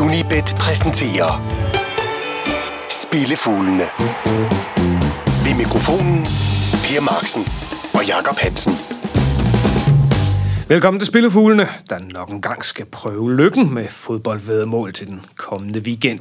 [0.00, 1.30] Unibet præsenterer
[2.90, 3.84] Spillefuglene.
[5.44, 6.24] Ved mikrofonen
[6.84, 7.42] Per Marksen
[7.94, 8.72] og Jakob Hansen.
[10.68, 15.80] Velkommen til Spillefuglene, der nok en gang skal prøve lykken med fodboldvedmål til den kommende
[15.80, 16.20] weekend.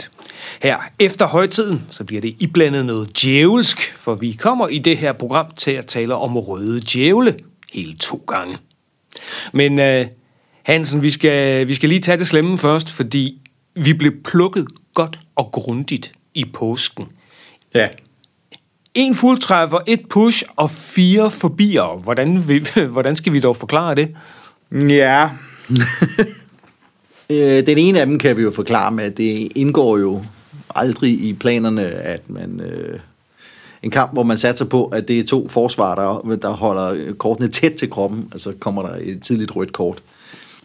[0.64, 5.14] Her efter højtiden, så bliver det iblandet noget djævelsk, for vi kommer i det her
[5.14, 7.36] program til at tale om røde djævle
[7.74, 8.58] hele to gange.
[9.54, 10.08] Men uh,
[10.64, 13.40] Hansen, vi skal, vi skal lige tage det slemme først, fordi
[13.76, 17.06] vi blev plukket godt og grundigt i påsken.
[17.76, 17.88] Ja.
[18.94, 21.98] En fuldtræffer, et push og fire forbier.
[21.98, 24.16] Hvordan, vi, hvordan skal vi dog forklare det?
[24.72, 25.30] Ja.
[27.30, 30.24] Øh, Den ene af dem kan vi jo forklare med, at det indgår jo
[30.76, 32.60] aldrig i planerne, at man...
[32.60, 33.00] Øh,
[33.84, 37.48] en kamp, hvor man satser på, at det er to forsvar, der, der holder kortene
[37.48, 40.02] tæt til kroppen, altså kommer der et tidligt rødt kort.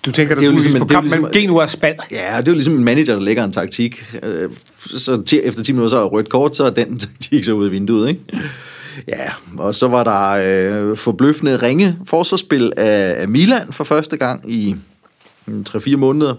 [0.06, 1.10] Du tænker, der Det er jo skulle ligesom ligesom, på en- det er jo kamp
[1.10, 1.94] mellem ligesom- Genua og Spal.
[2.10, 4.04] Ja, det er jo ligesom en manager, der lægger en taktik.
[4.22, 7.52] Øh, Så efter 10 minutter, så er der rødt kort, så er den taktik så
[7.52, 8.20] ud af vinduet, ikke?
[9.08, 10.30] Ja, og så var der
[10.90, 14.76] øh, forbløffende ringe forsvarsspil af, af Milan for første gang i
[15.46, 16.34] mm, 3-4 måneder.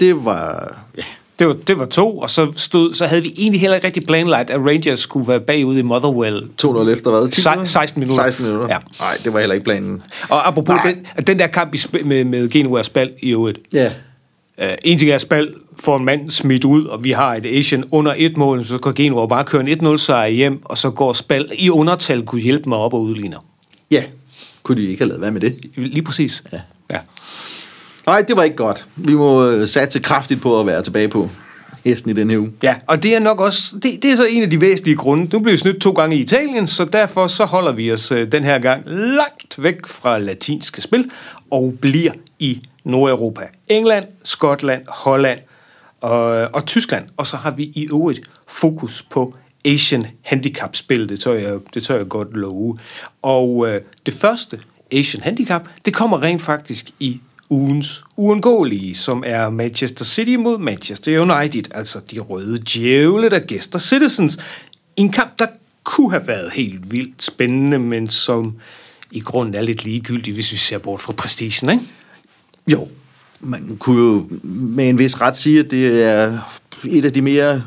[0.00, 0.76] Det var...
[0.98, 1.02] Ja,
[1.38, 4.02] Det var, det var to, og så, stod, så havde vi egentlig heller ikke rigtig
[4.06, 6.48] planlagt, at Rangers skulle være bagud i Motherwell.
[6.64, 7.28] 2-0 efter hvad?
[7.28, 7.64] 10 Se- minutter?
[7.72, 8.24] 16 minutter.
[8.24, 8.68] 16 minutter?
[8.74, 8.78] Ja.
[9.00, 10.02] Nej, det var heller ikke planen.
[10.28, 10.94] Og apropos Nej.
[11.16, 13.58] den, den der kamp i med, med Genua og Spal i øvrigt.
[13.72, 13.90] Ja.
[14.62, 17.46] Uh, en ting er, at Spal får en mand smidt ud, og vi har et
[17.46, 20.90] Asian under et mål, så kan Genua bare køre en 1-0 sejr hjem, og så
[20.90, 23.44] går Spal i undertal kunne hjælpe mig op og udligner.
[23.90, 24.02] Ja.
[24.62, 25.56] Kunne de ikke have lavet hvad med det?
[25.76, 26.42] Lige præcis.
[26.52, 26.58] Ja
[28.08, 28.12] ja.
[28.12, 28.86] Nej, det var ikke godt.
[28.96, 31.30] Vi må øh, satse kraftigt på at være tilbage på
[31.84, 32.52] hesten i den her uge.
[32.62, 35.28] Ja, og det er nok også, det, det er så en af de væsentlige grunde.
[35.32, 38.32] Nu blev vi snydt to gange i Italien, så derfor så holder vi os øh,
[38.32, 41.10] den her gang langt væk fra latinske spil,
[41.50, 43.42] og bliver i Nordeuropa.
[43.68, 45.38] England, Skotland, Holland
[46.00, 47.04] og, øh, og Tyskland.
[47.16, 49.34] Og så har vi i øvrigt fokus på
[49.64, 52.78] Asian Handicap-spil, det tør jeg, det tør jeg godt love.
[53.22, 54.60] Og øh, det første
[54.92, 61.20] Asian Handicap, det kommer rent faktisk i ugens uundgåelige, som er Manchester City mod Manchester
[61.20, 64.38] United, altså de røde djævle, der gæster Citizens.
[64.96, 65.46] En kamp, der
[65.84, 68.54] kunne have været helt vildt spændende, men som
[69.10, 71.84] i grunden er lidt ligegyldig, hvis vi ser bort fra prestigen, ikke?
[72.68, 72.88] Jo,
[73.40, 76.38] man kunne jo med en vis ret sige, at det er
[76.84, 77.62] et af de mere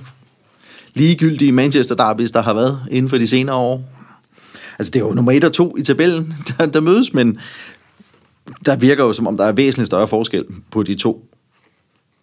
[0.94, 3.84] ligegyldige Manchester derbys, der har været inden for de senere år.
[4.80, 7.40] Altså, det er jo nummer et og to i tabellen, der, der mødes, men
[8.66, 11.28] der virker jo, som om der er væsentligt større forskel på de to.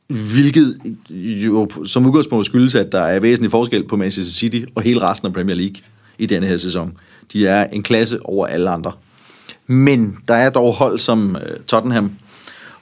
[0.07, 0.79] Hvilket
[1.11, 5.27] jo som udgangspunkt skyldes, at der er væsentlig forskel på Manchester City og hele resten
[5.27, 5.77] af Premier League
[6.19, 6.99] i denne her sæson.
[7.33, 8.93] De er en klasse over alle andre.
[9.67, 12.11] Men der er dog hold som øh, Tottenham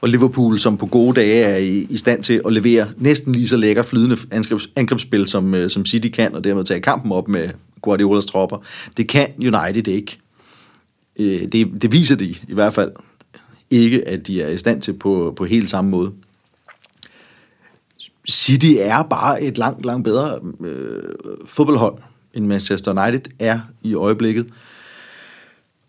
[0.01, 3.49] og Liverpool, som på gode dage er i, i stand til at levere næsten lige
[3.49, 7.28] så lækkert flydende angrebs, angrebsspil, som, øh, som City kan, og dermed tage kampen op
[7.28, 7.49] med
[7.83, 8.65] Guardiolas tropper.
[8.97, 10.19] Det kan United ikke.
[11.19, 12.93] Øh, det, det viser de i hvert fald
[13.71, 16.12] ikke, at de er i stand til på, på helt samme måde.
[18.28, 21.03] City er bare et langt, langt bedre øh,
[21.47, 21.99] fodboldhold,
[22.34, 24.47] end Manchester United er i øjeblikket.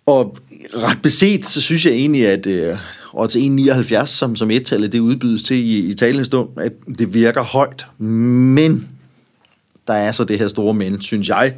[0.06, 0.38] Og
[0.74, 2.78] ret beset, så synes jeg egentlig, at øh,
[3.14, 7.42] odds 1,79, som, som et-tallet det udbydes til i, i talende stund, at det virker
[7.42, 7.86] højt.
[7.98, 8.88] Men
[9.88, 11.56] der er så det her store men, synes jeg,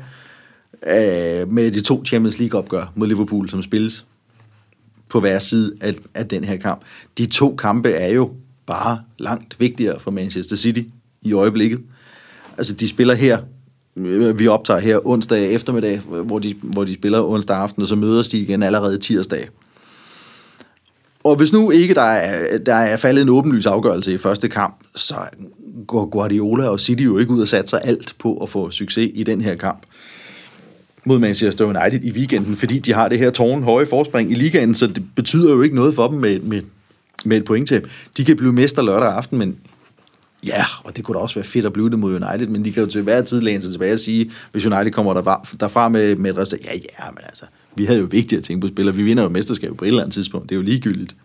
[0.87, 4.05] øh, med de to Champions League-opgør mod Liverpool, som spilles
[5.09, 6.81] på hver side af, af den her kamp.
[7.17, 8.31] De to kampe er jo
[8.65, 10.81] bare langt vigtigere for Manchester City
[11.21, 11.81] i øjeblikket.
[12.57, 13.39] Altså, de spiller her,
[13.95, 17.95] øh, vi optager her onsdag eftermiddag, hvor de, hvor de spiller onsdag aften, og så
[17.95, 19.49] mødes de igen allerede tirsdag.
[21.23, 24.75] Og hvis nu ikke der er, der er faldet en åbenlys afgørelse i første kamp,
[24.95, 25.15] så
[25.87, 29.23] går Guardiola og City jo ikke ud og satser alt på at få succes i
[29.23, 29.83] den her kamp
[31.09, 34.75] mod Manchester United i weekenden, fordi de har det her tårn høje forspring i ligaen,
[34.75, 36.61] så det betyder jo ikke noget for dem med, med,
[37.25, 37.87] med et pointtab.
[38.17, 39.57] De kan blive mester lørdag aften, men
[40.45, 42.71] ja, og det kunne da også være fedt at blive det mod United, men de
[42.71, 45.89] kan jo til hver tid læne sig tilbage og sige, hvis United kommer derfra, derfra
[45.89, 47.45] med, med et resultat, ja, ja, men altså,
[47.75, 50.01] vi havde jo vigtigt at tænke på spillere, vi vinder jo mesterskabet på et eller
[50.01, 51.15] andet tidspunkt, det er jo ligegyldigt.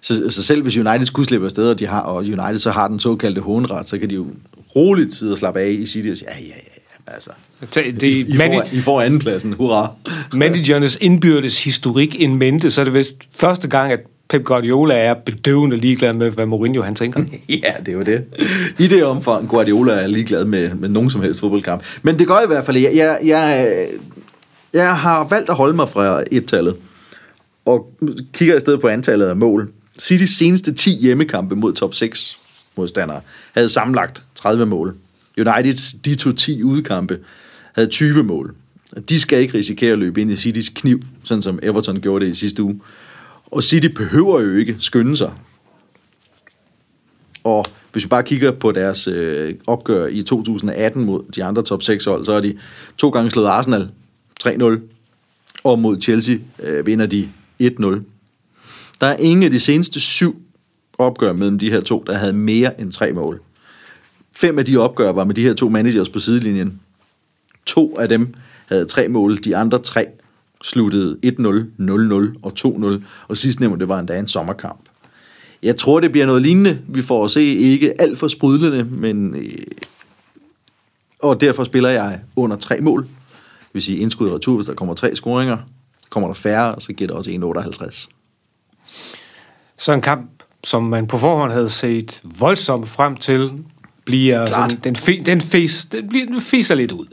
[0.00, 2.88] Så, så selv hvis United skulle slippe afsted, og, de har, og United så har
[2.88, 4.26] den såkaldte hånret, så kan de jo
[4.76, 8.02] roligt sidde og slappe af i City og sige, ja, ja, ja, altså, Det, det,
[8.02, 9.92] I, I, får, I får andenpladsen, hurra.
[10.32, 15.14] managernes indbyrdes historik in mente, så er det vist første gang, at Pep Guardiola er
[15.14, 17.24] bedøvende ligeglad med, hvad Mourinho han tænker.
[17.48, 18.24] Ja, det er jo det.
[18.78, 21.82] I det omfang, Guardiola er ligeglad med, med nogen som helst fodboldkamp.
[22.02, 23.86] Men det gør i hvert fald, jeg, jeg, jeg,
[24.72, 26.76] jeg har valgt at holde mig fra et-tallet,
[27.64, 27.90] og
[28.32, 29.70] kigger i stedet på antallet af mål.
[30.00, 32.38] Citys seneste 10 hjemmekampe mod top 6
[32.76, 33.20] modstandere,
[33.54, 34.94] havde sammenlagt 30 mål.
[35.38, 37.18] Uniteds, de to 10 udkampe,
[37.74, 38.54] havde 20 mål.
[39.08, 42.30] De skal ikke risikere at løbe ind i Citys kniv, sådan som Everton gjorde det
[42.30, 42.80] i sidste uge.
[43.46, 45.32] Og City behøver jo ikke skynde sig.
[47.44, 51.82] Og hvis vi bare kigger på deres øh, opgør i 2018 mod de andre top
[51.82, 52.58] 6 hold, så har de
[52.98, 53.90] to gange slået Arsenal
[54.44, 54.80] 3-0,
[55.64, 57.28] og mod Chelsea øh, vinder de
[57.62, 57.66] 1-0.
[59.00, 60.42] Der er ingen af de seneste syv
[60.98, 63.40] opgør mellem de her to, der havde mere end tre mål.
[64.32, 66.80] Fem af de opgør var med de her to managers på sidelinjen.
[67.66, 68.34] To af dem
[68.66, 70.06] havde tre mål, de andre tre
[70.62, 71.30] sluttede 1-0,
[71.78, 72.52] 0-0 og
[72.98, 74.80] 2-0, og sidstnævnte var endda en sommerkamp.
[75.62, 76.78] Jeg tror, det bliver noget lignende.
[76.88, 79.36] Vi får at se ikke alt for sprudlende, men...
[79.36, 79.58] Øh,
[81.18, 83.02] og derfor spiller jeg under tre mål.
[83.02, 85.58] Det vil sige indskud og retur, hvis der kommer tre scoringer.
[86.10, 88.08] Kommer der færre, så giver det også 1,58.
[89.78, 90.30] Så en kamp,
[90.64, 93.64] som man på forhånd havde set voldsomt frem til,
[94.04, 97.06] bliver sådan, den, fe, den, fes, den, bliver, den feser lidt ud.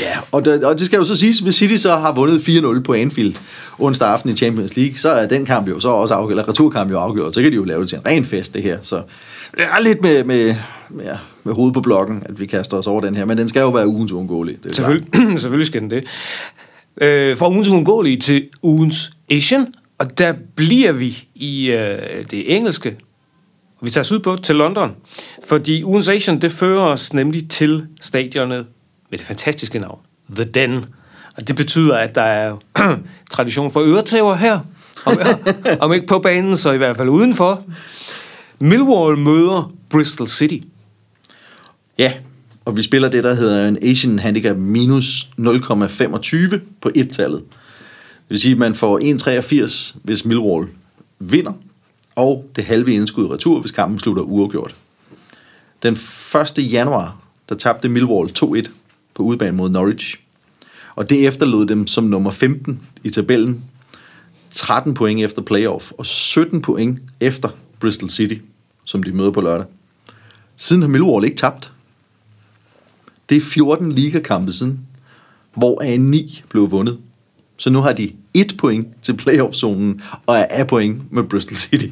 [0.00, 2.80] Ja, og det, og det skal jo så siges, hvis City så har vundet 4-0
[2.80, 3.34] på Anfield
[3.78, 6.90] onsdag aften i Champions League, så er den kamp jo så også afgjort, eller returkamp
[6.90, 8.78] jo afgjort, så kan de jo lave det til en ren fest, det her.
[8.82, 9.02] Så
[9.56, 10.54] det er lidt med, med,
[10.90, 13.60] med, med hovedet på blokken, at vi kaster os over den her, men den skal
[13.60, 14.56] jo være ugens uundgåelig.
[14.62, 16.04] Det er Selvfølgelig, selvfølgelig skal den det.
[17.00, 19.66] Øh, fra ugens uundgåelige til ugens Asian,
[19.98, 21.98] og der bliver vi i øh,
[22.30, 22.96] det engelske.
[23.82, 24.96] Vi tager os ud på til London,
[25.48, 28.66] fordi ugens Asian, det fører os nemlig til stadionet
[29.10, 29.98] med det fantastiske navn,
[30.36, 30.84] The Den.
[31.36, 32.56] Og det betyder, at der er
[33.30, 34.60] tradition for øretæver her,
[35.04, 35.18] om,
[35.80, 37.62] om ikke på banen, så i hvert fald udenfor.
[38.58, 40.58] Millwall møder Bristol City.
[41.98, 42.12] Ja,
[42.64, 47.40] og vi spiller det, der hedder en Asian Handicap minus 0,25 på et-tallet.
[47.40, 48.98] Det vil sige, at man får
[49.94, 50.68] 1,83, hvis Millwall
[51.18, 51.52] vinder,
[52.16, 54.74] og det halve indskud retur, hvis kampen slutter uafgjort.
[55.82, 55.92] Den
[56.58, 56.72] 1.
[56.72, 58.70] januar, der tabte Millwall 2-1
[59.14, 60.18] på udebane mod Norwich.
[60.94, 63.64] Og det efterlod dem som nummer 15 i tabellen.
[64.50, 67.48] 13 point efter playoff, og 17 point efter
[67.80, 68.34] Bristol City,
[68.84, 69.66] som de møder på lørdag.
[70.56, 71.72] Siden har Millwall ikke tabt.
[73.28, 74.80] Det er 14 ligakampe siden,
[75.54, 76.98] hvor a 9 blev vundet.
[77.56, 78.12] Så nu har de
[78.62, 81.86] point til playoff-zonen, og er af point med Bristol City.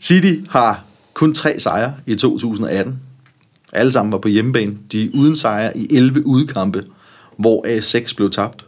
[0.00, 3.00] City har kun tre sejre i 2018,
[3.72, 4.78] alle sammen var på hjemmebane.
[4.92, 6.84] De er uden sejre i 11 udkampe,
[7.36, 8.66] hvor A6 blev tabt.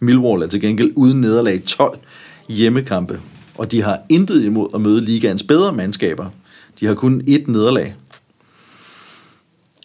[0.00, 1.98] Millwall er til gengæld uden nederlag i 12
[2.48, 3.20] hjemmekampe,
[3.58, 6.30] og de har intet imod at møde ligaens bedre mandskaber.
[6.80, 7.94] De har kun ét nederlag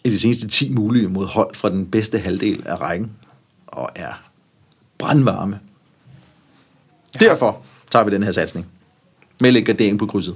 [0.04, 3.10] i de seneste 10 mulige mod hold fra den bedste halvdel af rækken,
[3.66, 4.27] og er
[4.98, 5.58] brandvarme.
[7.20, 8.66] Derfor tager vi den her satsning.
[9.40, 10.34] Med lidt gardering på krydset.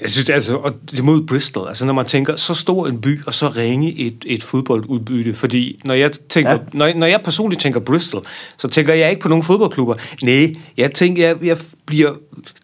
[0.00, 3.24] Jeg synes altså, og det mod Bristol, altså når man tænker, så stor en by,
[3.24, 6.58] og så ringe et, et fodboldudbytte, fordi når jeg, tænker, ja.
[6.72, 8.26] når, når jeg personligt tænker Bristol,
[8.58, 9.94] så tænker jeg ikke på nogen fodboldklubber.
[10.22, 11.56] Nej, jeg tænker, jeg, jeg
[11.86, 12.12] bliver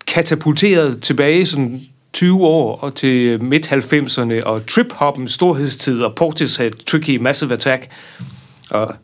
[0.06, 1.80] katapulteret tilbage sådan
[2.12, 7.88] 20 år og til midt-90'erne, og trip-hoppen, storhedstid, og Portishead, Tricky, Massive Attack,
[8.70, 8.94] og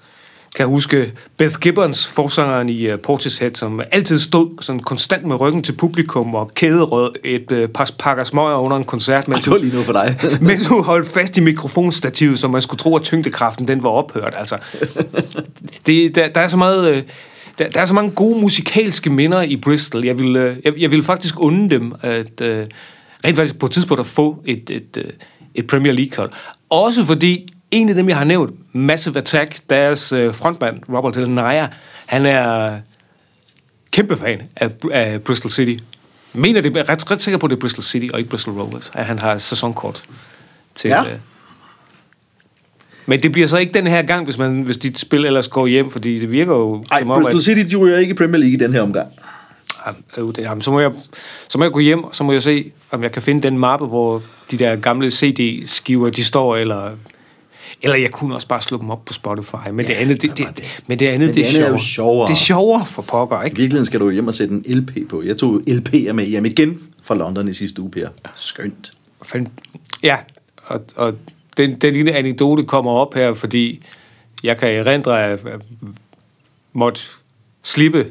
[0.54, 5.62] kan huske Beth Gibbons, forsangeren i uh, Portishead, som altid stod sådan konstant med ryggen
[5.62, 9.28] til publikum og kæderød et uh, par pakker smøger under en koncert.
[9.28, 10.16] Mens det var lige noget for dig.
[10.40, 14.34] mens hun holdt fast i mikrofonstativet, så man skulle tro, at tyngdekraften den var ophørt.
[14.36, 14.58] Altså,
[15.86, 16.96] det, der, der er så meget...
[16.96, 17.02] Uh,
[17.58, 20.04] der, der er så mange gode musikalske minder i Bristol.
[20.04, 20.32] Jeg vil,
[20.64, 22.30] jeg, jeg vil faktisk unde dem at
[23.24, 25.12] rent faktisk på et tidspunkt at få et, et, et,
[25.54, 26.30] et Premier League-hold.
[26.70, 31.30] Også fordi en af dem, jeg har nævnt, Massive Attack, deres øh, frontmand, Robert Del
[31.30, 31.66] Naya,
[32.06, 32.76] han er
[33.90, 35.84] kæmpe fan af, af Bristol City.
[36.32, 38.54] Mener det, er ret, ret sikker på, at det er Bristol City og ikke Bristol
[38.54, 40.02] Rovers, at han har sæsonkort
[40.74, 40.88] til...
[40.88, 41.04] Ja.
[41.04, 41.18] Øh,
[43.06, 45.66] men det bliver så ikke den her gang, hvis, man, hvis dit spil ellers går
[45.66, 46.84] hjem, fordi det virker jo...
[46.90, 49.08] Nej, Bristol City, de ryger ikke i Premier League i den her omgang.
[50.38, 50.90] Jamen, så, må jeg,
[51.48, 53.58] så må jeg gå hjem, og så må jeg se, om jeg kan finde den
[53.58, 56.90] mappe, hvor de der gamle CD-skiver, de står, eller
[57.82, 59.68] eller jeg kunne også bare slå dem op på Spotify.
[59.72, 61.70] Men ja, det andet, det, det, det, men det andet, men det, det, er, er
[61.70, 62.28] jo sjovere.
[62.28, 63.54] Det er sjovere for pokker, ikke?
[63.54, 65.22] I virkeligheden skal du hjem og sætte en LP på.
[65.24, 68.08] Jeg tog LP'er med hjem igen fra London i sidste uge, Per.
[68.36, 68.92] Skønt.
[70.02, 70.16] Ja,
[70.66, 71.14] og, og
[71.56, 73.82] den, den lille anekdote kommer op her, fordi
[74.42, 75.58] jeg kan erindre, at jeg
[76.72, 77.00] måtte
[77.62, 78.06] slippe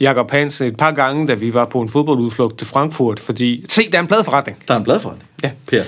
[0.00, 3.64] Jakob Hansen et par gange, da vi var på en fodboldudflugt til Frankfurt, fordi...
[3.68, 4.58] Se, der er en pladeforretning.
[4.68, 5.29] Der er en pladeforretning?
[5.42, 5.50] Ja.
[5.66, 5.82] Per.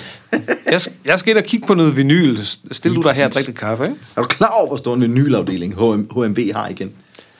[0.71, 2.37] jeg, skal, jeg skal ind og kigge på noget vinyl.
[2.71, 3.97] Stil du dig her og drikke kaffe, ikke?
[4.17, 6.93] Er du klar over, hvor stor en vinylafdeling HM, HMV har igen?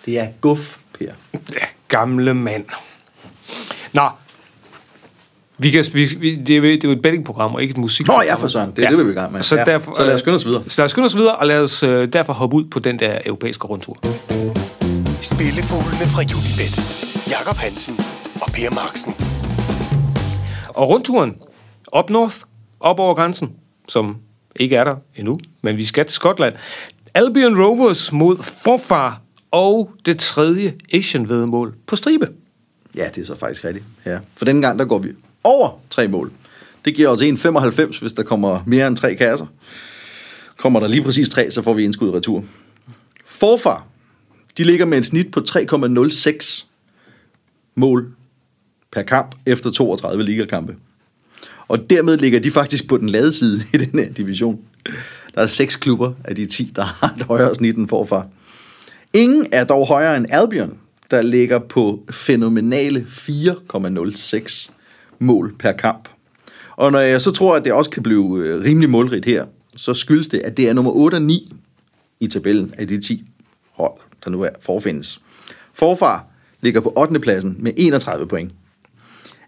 [0.07, 1.07] Det er guf, Per.
[1.55, 2.65] Ja, gamle mand.
[3.93, 4.09] Nå,
[5.59, 8.07] Vi kan, vi, vi, det, er, det er jo et bettingprogram, og ikke et musik.
[8.09, 8.73] Nå ja, for søren.
[8.77, 9.43] Det er det, vi vil i gang med.
[9.43, 9.65] Så, Ja.
[9.65, 10.63] derfor, Så lad os skynde os videre.
[10.69, 12.99] Så lad os skynde os videre, og lad os øh, derfor hoppe ud på den
[12.99, 13.99] der europæiske rundtur.
[15.23, 16.75] Spillefuglene fra Unibet.
[17.31, 17.97] Jakob Hansen
[18.41, 19.15] og Per Marksen.
[20.69, 21.35] Og rundturen,
[21.93, 22.37] op north,
[22.81, 23.53] op over grænsen,
[23.89, 24.17] som
[24.57, 26.55] ikke er der endnu, men vi skal til Skotland.
[27.15, 29.21] Albion Rovers mod Forfar
[29.51, 32.29] og det tredje Asian-vedmål på stribe.
[32.97, 33.85] Ja, det er så faktisk rigtigt.
[34.07, 34.19] Ja.
[34.37, 35.09] For denne gang, der går vi
[35.45, 36.33] over tre mål.
[36.85, 39.47] Det giver os 1,95, hvis der kommer mere end tre kasser.
[40.57, 42.45] Kommer der lige præcis tre, så får vi indskud retur.
[43.25, 43.87] Forfar,
[44.59, 46.67] de ligger med en snit på 3,06
[47.75, 48.15] mål
[48.93, 50.77] per kamp efter 32 ligakampe.
[51.69, 54.61] Og dermed ligger de faktisk på den lade side i den her division.
[55.35, 58.27] Der er seks klubber af de 10, der har et højere snit end forfra.
[59.13, 60.79] Ingen er dog højere end Albion,
[61.11, 64.71] der ligger på fænomenale 4,06
[65.19, 66.09] mål per kamp.
[66.77, 69.47] Og når jeg så tror, at det også kan blive øh, rimelig målrigt her,
[69.77, 71.53] så skyldes det, at det er nummer 8 og 9
[72.21, 73.25] i tabellen af de 10
[73.73, 73.93] hold,
[74.25, 75.21] der nu er forfindes.
[75.75, 76.27] Forfar
[76.61, 77.21] ligger på 8.
[77.21, 78.53] pladsen med 31 point.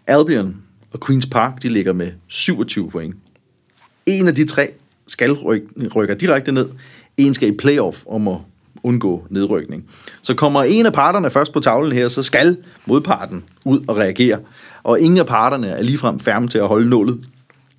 [0.07, 0.55] Albion
[0.95, 3.15] og Queen's Park, de ligger med 27 point.
[4.05, 4.71] En af de tre
[5.07, 6.69] skal rykke, rykker direkte ned.
[7.17, 8.37] En skal i playoff om at
[8.83, 9.85] undgå nedrykning.
[10.21, 14.39] Så kommer en af parterne først på tavlen her, så skal modparten ud og reagere.
[14.83, 17.25] Og ingen af parterne er ligefrem færme til at holde nålet.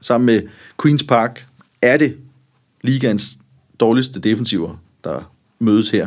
[0.00, 0.42] Sammen med
[0.82, 1.46] Queen's Park
[1.82, 2.16] er det
[2.82, 3.38] ligaens
[3.80, 6.06] dårligste defensiver, der mødes her.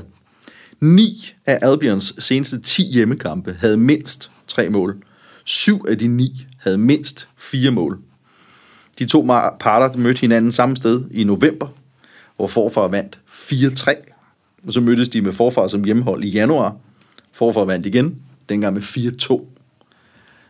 [0.79, 5.03] Ni af Albions seneste 10 hjemmekampe havde mindst tre mål.
[5.43, 7.99] Syv af de ni havde mindst fire mål.
[8.99, 9.21] De to
[9.59, 11.67] parter mødte hinanden samme sted i november,
[12.35, 14.13] hvor forfar vandt 4-3.
[14.67, 16.75] Og så mødtes de med forfar som hjemmehold i januar.
[17.31, 19.45] Forfar vandt igen, dengang med 4-2.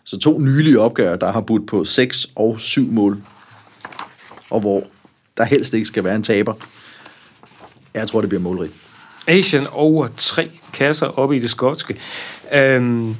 [0.03, 3.21] Så to nylige opgør, der har budt på 6 og 7 mål.
[4.49, 4.83] Og hvor
[5.37, 6.53] der helst ikke skal være en taber.
[7.93, 8.73] Jeg tror, det bliver målrigt.
[9.27, 11.97] Asian over tre kasser oppe i det skotske.
[12.53, 13.15] Øhm,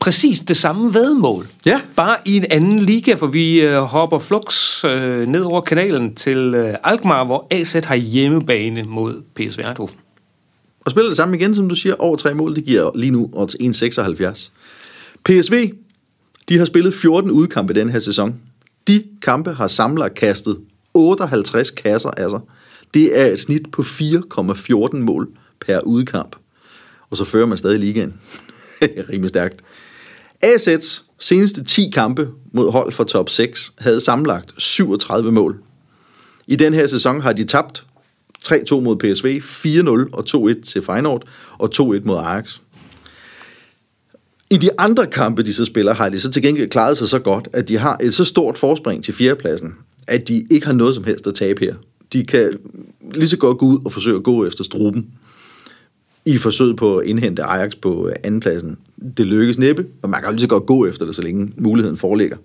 [0.00, 1.44] præcis det samme vedmål.
[1.66, 1.80] Ja.
[1.96, 6.54] Bare i en anden liga, for vi øh, hopper flux øh, ned over kanalen til
[6.54, 9.92] øh, Alkmaar, hvor AZ har hjemmebane mod PSV Eindhoven.
[10.80, 13.30] Og spiller det samme igen, som du siger, over tre mål, det giver lige nu
[13.32, 14.50] odds 1,76.
[15.24, 15.72] PSV,
[16.48, 18.34] de har spillet 14 udkampe den her sæson.
[18.88, 20.58] De kampe har samlet kastet
[20.94, 22.40] 58 kasser af sig.
[22.94, 25.28] Det er et snit på 4,14 mål
[25.60, 26.36] per udkamp.
[27.10, 28.14] Og så fører man stadig ligaen.
[29.10, 29.62] Rimelig stærkt.
[30.44, 35.62] AZ's seneste 10 kampe mod hold fra top 6 havde sammenlagt 37 mål.
[36.46, 37.84] I den her sæson har de tabt
[38.46, 39.40] 3-2 mod PSV,
[40.06, 41.28] 4-0 og 2-1 til Feyenoord
[41.58, 42.58] og 2-1 mod Ajax.
[44.50, 47.18] I de andre kampe, de så spiller, har de så til gengæld klaret sig så
[47.18, 49.74] godt, at de har et så stort forspring til fjerdepladsen,
[50.06, 51.74] at de ikke har noget som helst at tabe her.
[52.12, 52.58] De kan
[53.14, 55.06] lige så godt gå ud og forsøge at gå efter struben
[56.28, 58.78] i forsøget på at indhente Ajax på øh, andenpladsen.
[59.16, 61.52] Det lykkes næppe, og man kan jo lige så godt gå efter det, så længe
[61.56, 62.36] muligheden foreligger.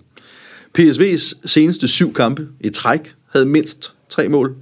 [0.78, 4.54] PSV's seneste syv kampe i træk havde mindst tre mål.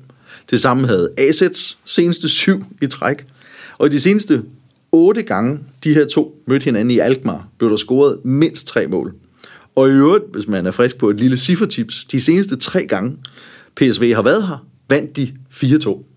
[0.50, 3.26] Det samme havde AZ's seneste syv i træk.
[3.78, 4.42] Og de seneste
[4.92, 9.14] otte gange, de her to mødte hinanden i Alkmaar, blev der scoret mindst tre mål.
[9.74, 13.16] Og i øvrigt, hvis man er frisk på et lille ciffertips, de seneste tre gange
[13.76, 16.11] PSV har været her, vandt de 4-2.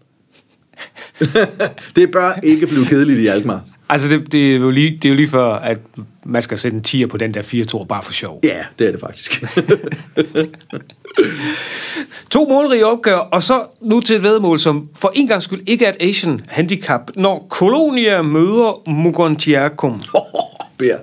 [1.96, 3.62] det bør ikke blive kedeligt i Alkmaar.
[3.90, 5.78] Altså, det, det, er jo lige, det er jo lige før, at
[6.26, 8.40] man skal sætte en tier på den der 4-2 bare for sjov.
[8.44, 9.44] Ja, det er det faktisk.
[12.30, 15.86] To målrige opgør, og så nu til et vedmål, som for en gang skyld ikke
[15.86, 20.02] er et Asian handicap, når Colonia møder Mugontiacum.
[20.78, 20.98] Bær.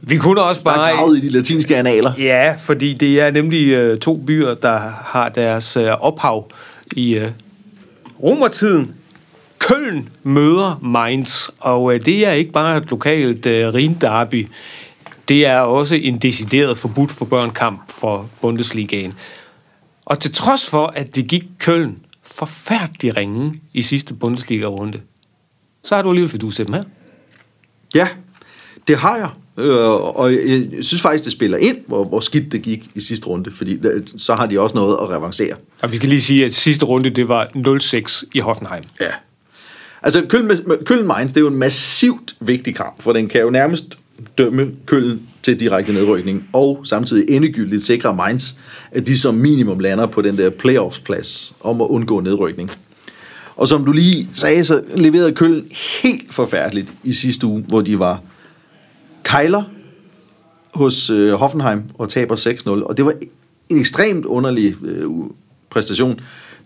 [0.00, 0.96] Vi kunne også Bare bare...
[0.96, 2.12] gravet i de latinske analer.
[2.18, 6.50] Ja, fordi det er nemlig øh, to byer, der har deres øh, ophav
[6.92, 7.28] i øh,
[8.22, 8.94] romertiden.
[9.58, 14.48] Køln møder Mainz, og øh, det er ikke bare et lokalt øh, rinderby.
[15.28, 19.14] Det er også en decideret forbudt for børnkamp for Bundesligaen.
[20.04, 25.00] Og til trods for, at det gik Køln forfærdelig ringe i sidste Bundesliga-runde,
[25.84, 26.84] så har du alligevel fidus til dem her.
[27.94, 28.08] Ja,
[28.88, 29.30] det har jeg.
[29.64, 33.26] Øh, og jeg synes faktisk, det spiller ind, hvor, hvor skidt det gik i sidste
[33.26, 35.56] runde, fordi der, så har de også noget at revancere.
[35.82, 37.44] Og vi skal lige sige, at sidste runde, det var
[38.24, 38.84] 0-6 i Hoffenheim.
[39.00, 39.10] Ja.
[40.02, 40.50] Altså, Køln,
[40.84, 43.98] Køln Mainz, det er jo en massivt vigtig kamp, for den kan jo nærmest
[44.38, 48.52] dømme Køln til direkte nedrykning, og samtidig endegyldigt sikre Mainz,
[48.92, 52.70] at de som minimum lander på den der playoffs-plads om at undgå nedrykning.
[53.56, 55.66] Og som du lige sagde, så leverede Køln
[56.02, 58.22] helt forfærdeligt i sidste uge, hvor de var
[59.22, 59.62] kejler
[60.74, 62.68] hos øh, Hoffenheim og taber 6-0.
[62.68, 63.14] Og det var
[63.68, 65.10] en ekstremt underlig øh,
[65.70, 66.20] præstation,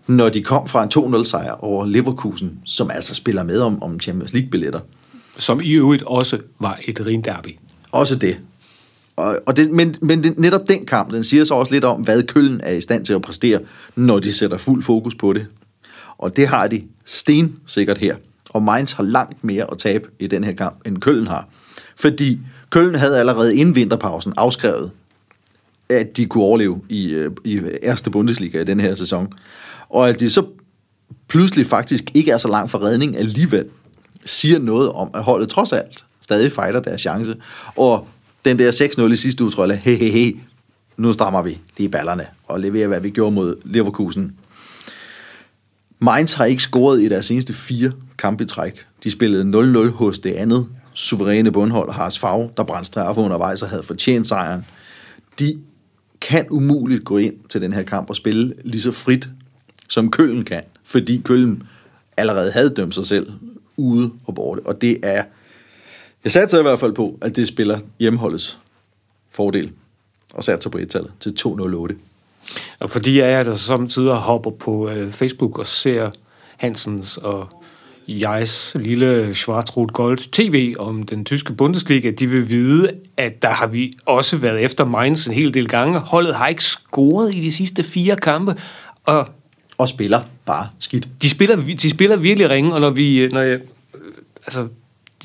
[0.07, 3.99] når de kom fra en 2-0 sejr over Leverkusen, som altså spiller med om, om
[3.99, 4.79] Champions League-billetter.
[5.37, 7.59] Som i øvrigt også var et rinderby.
[7.91, 8.37] Også det.
[9.15, 12.01] Og, og det men men det, netop den kamp, den siger så også lidt om,
[12.01, 13.59] hvad Køln er i stand til at præstere,
[13.95, 15.47] når de sætter fuld fokus på det.
[16.17, 18.15] Og det har de sten sikkert her.
[18.49, 21.47] Og Mainz har langt mere at tabe i den her kamp, end Køln har.
[21.95, 24.91] Fordi Køln havde allerede inden vinterpausen afskrevet,
[25.89, 29.33] at de kunne overleve i, øh, i Erste Bundesliga i den her sæson.
[29.93, 30.45] Og at de så
[31.27, 33.65] pludselig faktisk ikke er så langt fra redning alligevel,
[34.25, 37.35] siger noget om, at holdet trods alt stadig fejler deres chance.
[37.75, 38.07] Og
[38.45, 40.37] den der 6-0 i sidste uge, tror jeg, hey, hey, hey,
[40.97, 44.35] nu strammer vi lige ballerne og leverer, hvad vi gjorde mod Leverkusen.
[45.99, 48.85] Mainz har ikke scoret i deres seneste fire kampe i træk.
[49.03, 53.69] De spillede 0-0 hos det andet suveræne bundhold, Haas Favre, der brændte straffe undervejs og
[53.69, 54.65] havde fortjent sejren.
[55.39, 55.61] De
[56.21, 59.29] kan umuligt gå ind til den her kamp og spille lige så frit,
[59.93, 61.63] som Køln kan, fordi Køln
[62.17, 63.31] allerede havde dømt sig selv
[63.77, 65.23] ude og borte, og det er
[66.23, 68.59] jeg satte i hvert fald på, at det spiller hjemmeholdets
[69.31, 69.71] fordel,
[70.33, 71.95] og satte på et-tallet til 208.
[72.79, 76.11] Og fordi jeg er der samtidig hopper på øh, Facebook og ser
[76.57, 77.47] Hansens og
[78.07, 83.67] jegs lille Schwarzrot Gold TV om den tyske Bundesliga, de vil vide, at der har
[83.67, 85.99] vi også været efter Mainz en hel del gange.
[85.99, 88.55] Holdet har ikke scoret i de sidste fire kampe,
[89.03, 89.27] og
[89.77, 91.07] og spiller bare skidt.
[91.21, 93.59] de spiller, de spiller virkelig ringe, og når vi, når jeg,
[93.93, 94.11] øh,
[94.45, 94.67] altså,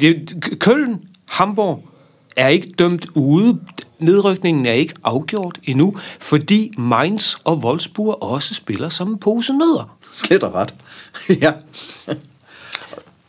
[0.01, 1.89] det, Køln, Hamburg
[2.37, 3.59] er ikke dømt ude.
[3.99, 9.99] Nedrykningen er ikke afgjort endnu, fordi Mainz og Wolfsburg også spiller som en pose nødder.
[10.15, 10.75] Slet og ret.
[11.45, 11.53] ja.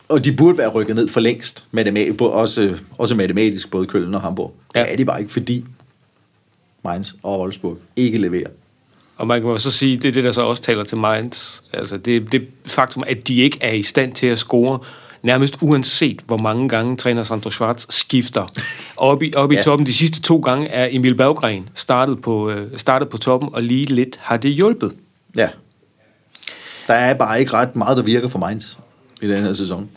[0.09, 4.21] Og de burde være rykket ned for længst, matematisk, også, også matematisk, både Køln og
[4.21, 4.53] Hamburg.
[4.75, 4.81] Ja.
[4.83, 5.65] Det er de bare ikke, fordi
[6.83, 8.49] Mainz og Wolfsburg ikke leverer.
[9.19, 11.61] Og man kan jo så sige, det er det, der så også taler til Mainz.
[11.73, 14.79] Altså det, det faktum, at de ikke er i stand til at score,
[15.23, 18.47] nærmest uanset hvor mange gange træner Sandro Schwarz skifter.
[18.97, 19.61] Oppe i, op i ja.
[19.61, 23.63] toppen de sidste to gange er Emil Berggren startet på, øh, startet på toppen, og
[23.63, 24.93] lige lidt har det hjulpet.
[25.37, 25.47] Ja.
[26.87, 28.77] Der er bare ikke ret meget, der virker for Mainz
[29.21, 29.89] i den her sæson.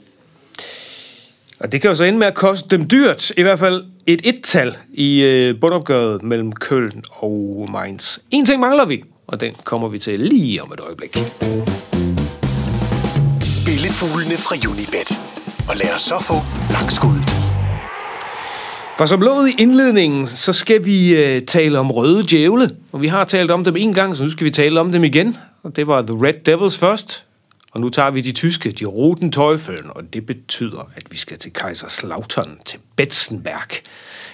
[1.61, 4.21] Og det kan jo så ende med at koste dem dyrt, i hvert fald et
[4.25, 8.19] et-tal i øh, bundopgøret mellem Køln og Mainz.
[8.31, 11.17] En ting mangler vi, og den kommer vi til lige om et øjeblik.
[13.41, 15.21] Spillefuglene fra Unibet.
[15.69, 16.35] Og lad os så få
[16.73, 17.29] langskuddet.
[18.97, 22.71] For som lovet i indledningen, så skal vi øh, tale om røde djævle.
[22.93, 25.05] Og vi har talt om dem en gang, så nu skal vi tale om dem
[25.05, 25.37] igen.
[25.63, 27.27] Og det var The Red Devils først.
[27.73, 31.39] Og nu tager vi de tyske, de Roten Teufeln, og det betyder, at vi skal
[31.39, 33.69] til Kaiserslautern, til Betzenberg.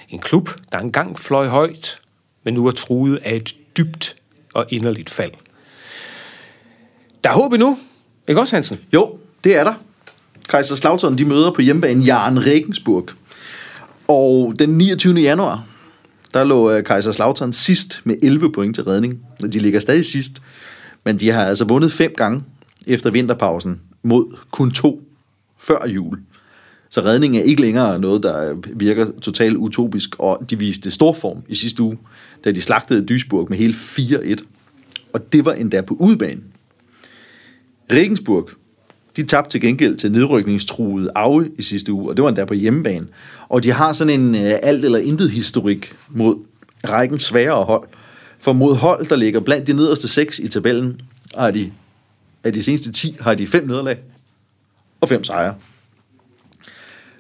[0.09, 2.01] En klub, der engang fløj højt,
[2.45, 4.18] men nu er truet af et dybt
[4.59, 5.31] og inderligt fald.
[7.25, 7.79] Der er håb endnu,
[8.29, 8.79] ikke også Hansen?
[8.93, 9.75] Jo, det er der.
[10.49, 13.09] Kaiserslautern, de møder på hjemmebane Jaren Regensburg.
[14.09, 15.15] Og den 29.
[15.15, 15.65] januar,
[16.35, 19.21] der lå øh, Kaiserslautern sidst med 11 point til redning.
[19.41, 20.43] De ligger stadig sidst,
[21.05, 22.43] men de har altså vundet fem gange
[22.87, 25.03] efter vinterpausen mod kun to
[25.59, 26.19] før jul.
[26.91, 31.43] Så redning er ikke længere noget, der virker totalt utopisk, og de viste stor form
[31.49, 31.99] i sidste uge,
[32.45, 34.37] da de slagtede Duisburg med hele 4-1.
[35.13, 36.41] Og det var endda på udebane.
[37.93, 38.51] Regensburg,
[39.17, 42.55] de tabte til gengæld til nedrykningstruede Aue i sidste uge, og det var endda på
[42.55, 43.07] hjemmebane.
[43.49, 46.37] Og de har sådan en øh, alt eller intet historik mod
[46.89, 47.89] rækken sværere hold.
[48.41, 51.01] For mod hold, der ligger blandt de nederste seks i tabellen,
[51.37, 51.73] har de,
[52.45, 53.99] af de seneste 10 har de fem nederlag
[55.01, 55.55] og fem sejre.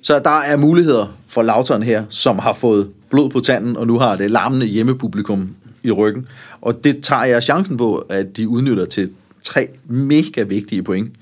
[0.02, 3.98] Så der er muligheder for Lautern her, som har fået blod på tanden, og nu
[3.98, 6.26] har det larmende hjemmepublikum i ryggen.
[6.60, 9.10] Og det tager jeg chancen på, at de udnytter til
[9.42, 11.12] tre mega vigtige point.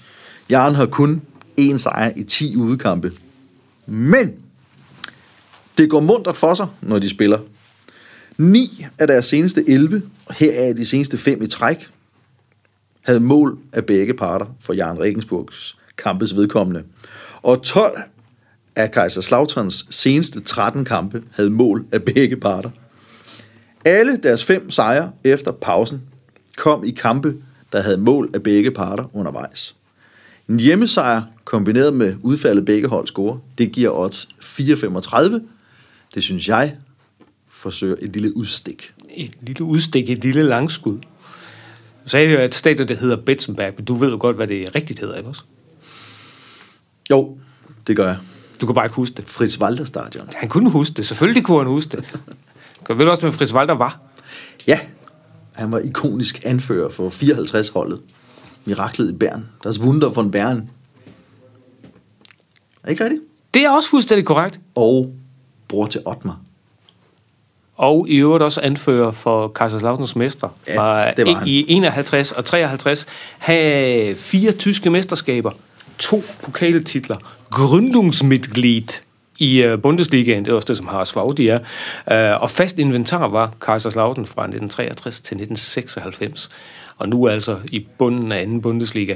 [0.50, 1.22] Jaren har kun
[1.60, 3.12] én sejr i 10 udekampe.
[3.86, 4.32] Men
[5.78, 7.38] det går muntert for sig, når de spiller.
[8.38, 11.88] 9 af deres seneste 11, og her er de seneste 5 i træk,
[13.02, 16.82] havde mål af begge parter for Jan Regensburgs kampes vedkommende.
[17.42, 18.00] Og 12
[18.76, 22.70] af Kaiserslauterns seneste 13 kampe havde mål af begge parter.
[23.84, 26.02] Alle deres fem sejre efter pausen
[26.56, 27.34] kom i kampe,
[27.72, 29.76] der havde mål af begge parter undervejs.
[30.48, 35.40] En hjemmesejr kombineret med udfaldet begge hold score, det giver odds 4,35.
[36.14, 36.76] Det synes jeg
[37.48, 38.92] forsøger et lille udstik.
[39.16, 40.98] Et lille udstik, et lille langskud.
[42.04, 44.74] Så sagde jo, at stadion, det hedder Betzenberg, men du ved jo godt, hvad det
[44.74, 45.42] rigtigt hedder, ikke også?
[47.10, 47.38] Jo,
[47.86, 48.18] det gør jeg.
[48.60, 49.24] Du kan bare ikke huske det.
[49.30, 50.28] Fritz Walter Stadion.
[50.36, 51.06] Han kunne huske det.
[51.06, 52.18] Selvfølgelig kunne han huske det.
[52.88, 54.00] Ved du også, hvem Fritz Walter var?
[54.66, 54.78] Ja,
[55.54, 58.00] han var ikonisk anfører for 54-holdet.
[58.64, 59.48] Miraklet i Bern.
[59.64, 60.70] Das Wunder von Bern.
[62.84, 63.22] Er ikke rigtigt?
[63.54, 64.60] Det er også fuldstændig korrekt.
[64.74, 65.14] Og
[65.68, 66.38] bror til Otmar.
[67.76, 71.48] Og i øvrigt også anfører for Kaiserslautens mestre Ja, fra det var han.
[71.48, 73.06] i 51 og 53.
[73.38, 75.50] Have fire tyske mesterskaber,
[75.98, 77.16] to pokaltitler,
[77.50, 79.02] Gründungsmitglied
[79.38, 83.28] i uh, Bundesligaen, det er også det, som Haras Faudi er, uh, og fast inventar
[83.28, 86.48] var Kaiserslautern fra 1963 til 1996,
[86.96, 89.14] og nu altså i bunden af anden Bundesliga.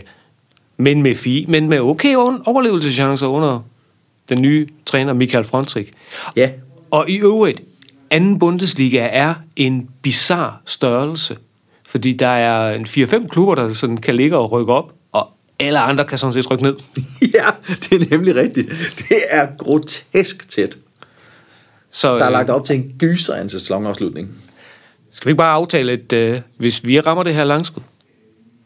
[0.77, 3.61] Men med, fi, men med okay overlevelseschancer under
[4.29, 5.93] den nye træner Michael Frontrich.
[6.37, 6.51] Ja,
[6.91, 7.63] Og i øvrigt,
[8.11, 11.37] anden Bundesliga er en bizarre størrelse,
[11.87, 14.93] fordi der er en 4-5 klubber, der sådan kan ligge og rykke op,
[15.61, 16.77] alle andre kan sådan set rykke ned.
[17.35, 18.69] ja, det er nemlig rigtigt.
[19.09, 20.79] Det er grotesk tæt.
[21.91, 24.29] Så Der er øh, lagt op til en gyser af en sæsonafslutning.
[25.13, 27.83] skal vi ikke bare aftale, at øh, hvis vi rammer det her langskud,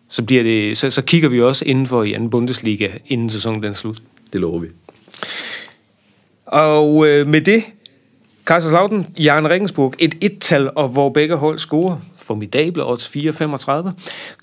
[0.08, 3.74] så, bliver det, så, så kigger vi også indenfor i anden Bundesliga, inden sæsonen den
[3.74, 3.98] slut.
[4.32, 4.68] Det lover vi.
[6.46, 7.64] Og øh, med det,
[8.46, 11.96] Kaiserslautern, Jan Regensburg, et et-tal, og hvor begge hold scorer.
[12.24, 13.90] Formidable odds 4,35.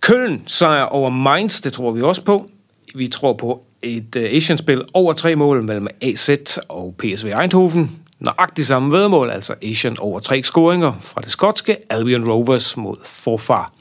[0.01, 2.49] Køln sejr over Mainz, det tror vi også på.
[2.95, 6.29] Vi tror på et uh, Asian-spil over tre mål mellem AZ
[6.69, 8.01] og PSV Eindhoven.
[8.19, 13.73] Nøjagtigt samme vedmål, altså Asian over tre scoringer fra det skotske Albion Rovers mod Forfar.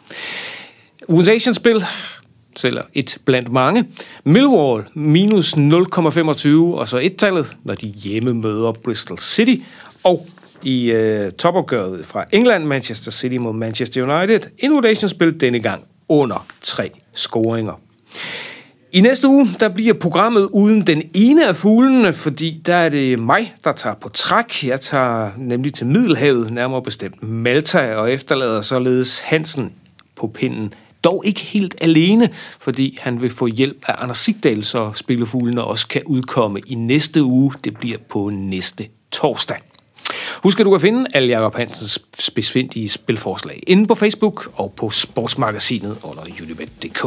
[1.09, 1.85] Ugens Asian-spil,
[2.57, 3.85] selv et blandt mange.
[4.25, 9.57] Millwall minus 0,25, og så et-tallet, når de hjemme møder Bristol City.
[10.05, 10.27] Og
[10.63, 16.91] i øh, topopgøret fra England, Manchester City mod Manchester United, Innovation-spil denne gang under tre
[17.15, 17.81] scoringer.
[18.93, 23.19] I næste uge, der bliver programmet uden den ene af fuglene, fordi der er det
[23.19, 24.65] mig, der tager på træk.
[24.65, 29.73] Jeg tager nemlig til Middelhavet, nærmere bestemt Malta, og efterlader således Hansen
[30.17, 30.75] på pinden.
[31.05, 35.89] Dog ikke helt alene, fordi han vil få hjælp af Anders Sigdal, så Spillefuglene også
[35.89, 37.53] kan udkomme i næste uge.
[37.65, 39.57] Det bliver på næste torsdag.
[40.43, 41.99] Husk, at du kan finde alle Jacob Hansens
[42.35, 47.03] besvindige spilforslag inde på Facebook og på Sportsmagasinet under unibet.dk.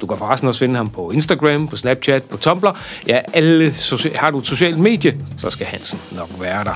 [0.00, 2.78] Du kan forresten også finde ham på Instagram, på Snapchat, på Tumblr.
[3.06, 6.74] Ja, alle socia- har du et socialt medie, så skal Hansen nok være der.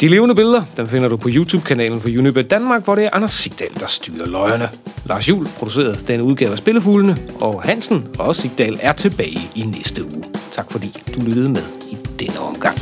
[0.00, 3.32] De levende billeder, dem finder du på YouTube-kanalen for Unibet Danmark, hvor det er Anders
[3.32, 4.68] Sigdal, der styrer løjerne.
[5.06, 10.04] Lars Jul producerede den udgave af Spillefuglene, og Hansen og Sigdal er tilbage i næste
[10.04, 10.24] uge.
[10.52, 12.78] Tak fordi du lyttede med i denne omgang.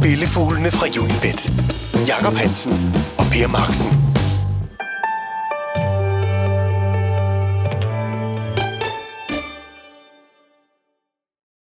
[0.00, 1.52] Spillefuglene fra Unibet.
[2.08, 2.72] Jakob Hansen
[3.18, 4.19] og Per Marksen.